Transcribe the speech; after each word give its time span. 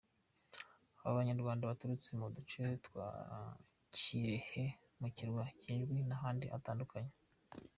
Aba 0.99 1.17
Banyarwanda 1.19 1.69
baturutse 1.69 2.09
mu 2.19 2.27
duce 2.35 2.61
twa 2.85 3.07
Karehe, 3.95 4.63
ku 5.01 5.07
kirwa 5.17 5.43
cya 5.61 5.71
Idjwi 5.79 6.01
n’ahandi 6.09 6.45
hatandukanye. 6.53 7.13